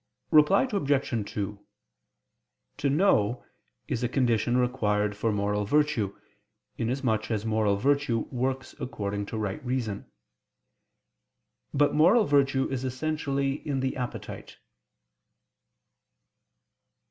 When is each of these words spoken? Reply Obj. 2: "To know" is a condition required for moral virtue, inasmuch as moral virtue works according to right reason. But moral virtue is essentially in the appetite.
Reply 0.31 0.63
Obj. 0.71 1.31
2: 1.31 1.59
"To 2.77 2.89
know" 2.89 3.45
is 3.87 4.01
a 4.03 4.09
condition 4.09 4.57
required 4.57 5.15
for 5.15 5.31
moral 5.31 5.63
virtue, 5.63 6.17
inasmuch 6.75 7.29
as 7.29 7.45
moral 7.45 7.75
virtue 7.75 8.25
works 8.31 8.73
according 8.79 9.27
to 9.27 9.37
right 9.37 9.63
reason. 9.63 10.09
But 11.71 11.93
moral 11.93 12.25
virtue 12.25 12.67
is 12.71 12.83
essentially 12.83 13.53
in 13.57 13.79
the 13.81 13.95
appetite. 13.95 14.57